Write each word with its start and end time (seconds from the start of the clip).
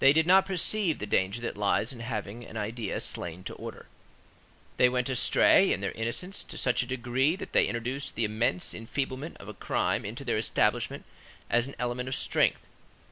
They 0.03 0.13
did 0.13 0.25
not 0.25 0.47
perceive 0.47 0.97
the 0.97 1.05
danger 1.05 1.41
that 1.41 1.55
lies 1.55 1.93
in 1.93 1.99
having 1.99 2.43
an 2.43 2.57
idea 2.57 2.99
slain 3.01 3.43
to 3.43 3.53
order. 3.53 3.85
They 4.77 4.89
went 4.89 5.11
astray, 5.11 5.71
in 5.71 5.79
their 5.81 5.91
innocence, 5.91 6.41
to 6.41 6.57
such 6.57 6.81
a 6.81 6.87
degree 6.87 7.35
that 7.35 7.53
they 7.53 7.67
introduced 7.67 8.15
the 8.15 8.25
immense 8.25 8.73
enfeeblement 8.73 9.37
of 9.37 9.47
a 9.47 9.53
crime 9.53 10.03
into 10.03 10.25
their 10.25 10.39
establishment 10.39 11.05
as 11.51 11.67
an 11.67 11.75
element 11.77 12.09
of 12.09 12.15
strength. 12.15 12.61